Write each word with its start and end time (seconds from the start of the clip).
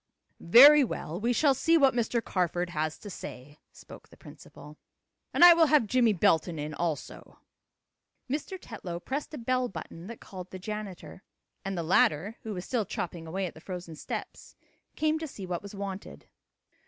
"Very 0.39 0.83
well, 0.83 1.19
we 1.19 1.31
shall 1.31 1.53
see 1.53 1.77
what 1.77 1.93
Mr. 1.93 2.25
Carford 2.25 2.71
has 2.71 2.97
to 2.97 3.07
say," 3.07 3.59
spoke 3.71 4.09
the 4.09 4.17
principal. 4.17 4.79
"And 5.31 5.45
I 5.45 5.53
will 5.53 5.67
have 5.67 5.85
Jimmie 5.85 6.11
Belton 6.11 6.57
in 6.57 6.73
also." 6.73 7.37
Mr. 8.27 8.57
Tetlow 8.59 8.99
pressed 8.99 9.31
a 9.35 9.37
bell 9.37 9.69
button 9.69 10.07
that 10.07 10.19
called 10.19 10.49
the 10.49 10.57
janitor, 10.57 11.21
and 11.63 11.77
the 11.77 11.83
latter, 11.83 12.37
who 12.41 12.51
was 12.55 12.65
still 12.65 12.83
chopping 12.83 13.27
away 13.27 13.45
at 13.45 13.53
the 13.53 13.61
frozen 13.61 13.95
steps, 13.95 14.55
came 14.95 15.19
to 15.19 15.27
see 15.27 15.45
what 15.45 15.61
was 15.61 15.75
wanted. 15.75 16.25